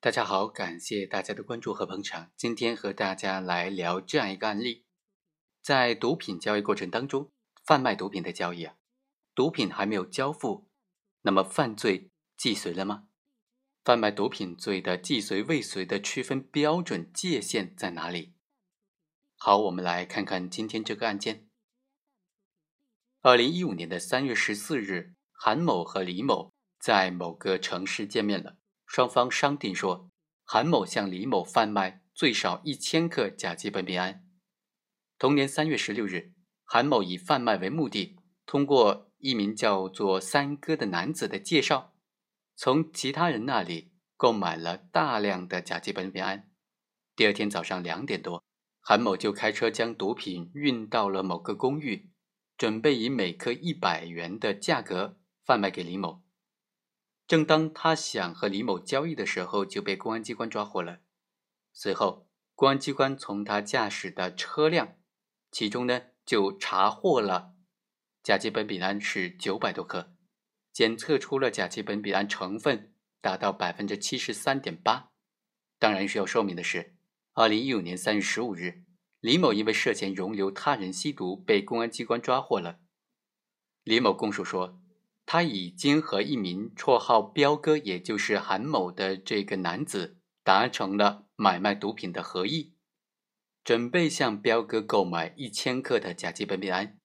[0.00, 2.30] 大家好，感谢大家的关注和捧场。
[2.36, 4.84] 今天和大家来聊这样一个案例：
[5.60, 7.32] 在毒品交易过程当中，
[7.64, 8.76] 贩卖毒品的交易啊，
[9.34, 10.68] 毒品还没有交付，
[11.22, 13.08] 那么犯罪既遂了吗？
[13.82, 18.34] 贩卖毒品罪的既遂未遂的区分标准界限在哪里？
[19.34, 21.48] 好，我们来看看今天这个案件。
[23.20, 28.56] 二零一五年的三月十四日，韩某和李某在某个城市见面了。
[28.88, 30.10] 双方商定说，
[30.44, 34.24] 韩某向李某贩卖最少一千克甲基苯丙胺。
[35.18, 36.32] 同年三月十六日，
[36.64, 38.16] 韩某以贩卖为目的，
[38.46, 41.94] 通过一名叫做三哥的男子的介绍，
[42.56, 46.50] 从其他人那里购买了大量的甲基苯丙胺。
[47.14, 48.42] 第二天早上两点多，
[48.80, 52.10] 韩某就开车将毒品运到了某个公寓，
[52.56, 56.22] 准备以每克一百元的价格贩卖给李某。
[57.28, 61.00] 正当他想和李某交易的时候，就被公安机关抓获了。
[61.74, 64.96] 随后，公安机关从他驾驶的车辆，
[65.50, 67.52] 其中呢就查获了
[68.22, 70.14] 甲基苯丙胺是九百多克，
[70.72, 75.10] 检测出了甲基苯丙胺成分达到百分之七十三点八。
[75.78, 76.96] 当然需要说明的是，
[77.34, 78.84] 二零一五年三月十五日，
[79.20, 82.78] 李某因为涉嫌容留他人吸毒，被公安机关抓获了。
[83.84, 84.80] 李某供述说。
[85.30, 92.72] 他已经和一名绰号“彪哥”，也就是韩某的这个男子达成了买卖毒品的合意，
[93.62, 96.98] 准备向彪哥购买一千克的甲基苯丙胺。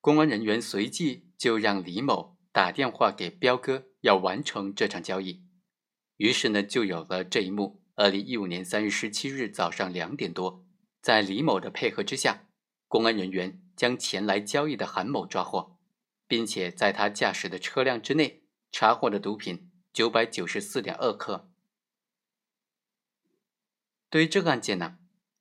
[0.00, 5.42] 公安人员随即就让李某打电话给彪哥，要完成这场交易。
[6.18, 7.82] 于是呢，就有了这一幕。
[7.96, 10.64] 二零一五年三月十七日早上两点多，
[11.02, 12.46] 在李某的配合之下，
[12.86, 15.75] 公安人员将前来交易的韩某抓获。
[16.28, 21.50] 并且在他驾驶的车辆之内查获了毒品九百九十四点二克。
[24.08, 24.98] 对于这个案件呢，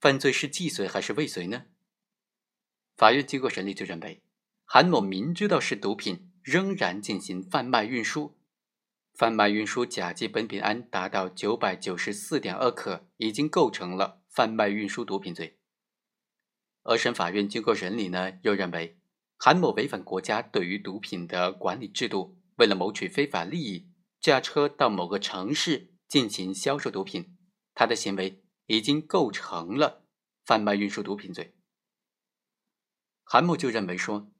[0.00, 1.66] 犯罪是既遂还是未遂呢？
[2.96, 4.22] 法院经过审理就认为，
[4.64, 8.36] 韩某明知道是毒品，仍然进行贩卖运输，
[9.14, 15.58] 贩卖运输甲基苯丙胺达到九百九十四点二克，已经构成了贩卖运输毒品罪。
[16.82, 18.97] 二审法院经过审理呢，又认为。
[19.40, 23.88] 韩某违反国家对于毒品的管理制度，为了谋取非法利益，
[24.20, 27.38] 驾车到某个城市进行销售毒品，
[27.72, 30.04] 他的行为已经构成了
[30.44, 31.54] 贩卖运输毒品罪。
[33.22, 34.32] 韩某就认为说，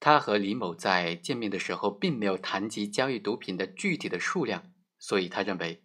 [0.00, 5.84] 他和李某在见面的时候并没有谈及交易毒品的具体的数量，所以他认为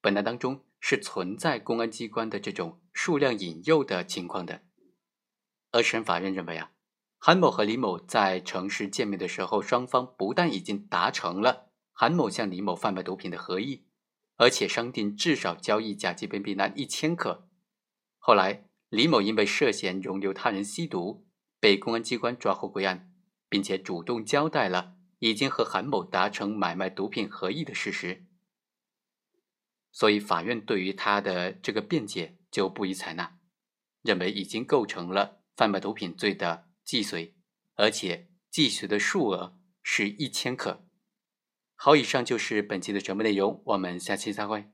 [0.00, 4.62] 本案当中是存在公安机关的这种数量引诱的情况的。
[5.72, 6.72] 而审法院认为啊。
[7.24, 13.86] 韩某和李某在城市见面的时候，双方不但已经达成了韩某向李某贩卖毒品的合意，
[14.38, 17.48] 而且商定至少交易甲基苯丙胺一千克。
[18.18, 21.24] 后来，李某因为涉嫌容留他人吸毒，
[21.60, 23.12] 被公安机关抓获归案，
[23.48, 28.24] 并且主动交代了已经和韩某达成买卖毒品合意的事实。
[29.92, 33.38] 所以，法院对于他的这个辩解就不予采纳，
[34.02, 36.66] 认为已经构成了贩卖毒品罪的。
[36.84, 37.34] 既遂，
[37.74, 40.88] 而且既遂的数额是一千克。
[41.74, 44.70] 好，以上就是本期的全部内容，我们下期再会。